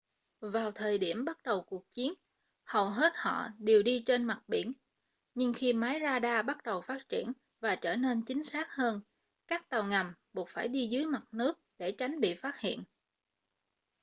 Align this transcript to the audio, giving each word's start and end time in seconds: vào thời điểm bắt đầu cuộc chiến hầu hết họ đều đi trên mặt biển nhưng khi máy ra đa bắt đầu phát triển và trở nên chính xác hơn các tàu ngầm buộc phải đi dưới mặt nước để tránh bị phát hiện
vào 0.39 0.71
thời 0.71 0.97
điểm 0.97 1.25
bắt 1.25 1.37
đầu 1.43 1.61
cuộc 1.61 1.89
chiến 1.89 2.13
hầu 2.63 2.89
hết 2.89 3.13
họ 3.15 3.47
đều 3.59 3.83
đi 3.83 4.03
trên 4.05 4.23
mặt 4.25 4.41
biển 4.47 4.73
nhưng 5.35 5.53
khi 5.53 5.73
máy 5.73 5.99
ra 5.99 6.19
đa 6.19 6.41
bắt 6.41 6.63
đầu 6.63 6.81
phát 6.81 7.09
triển 7.09 7.33
và 7.59 7.75
trở 7.75 7.95
nên 7.95 8.21
chính 8.25 8.43
xác 8.43 8.67
hơn 8.71 9.01
các 9.47 9.69
tàu 9.69 9.83
ngầm 9.83 10.13
buộc 10.33 10.49
phải 10.49 10.67
đi 10.67 10.87
dưới 10.87 11.05
mặt 11.05 11.23
nước 11.31 11.59
để 11.77 11.91
tránh 11.91 12.19
bị 12.19 12.33
phát 12.33 12.59
hiện 12.59 12.83